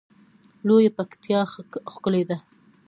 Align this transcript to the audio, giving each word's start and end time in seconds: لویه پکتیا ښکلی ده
لویه 0.67 0.91
پکتیا 0.97 1.39
ښکلی 1.93 2.23
ده 2.29 2.37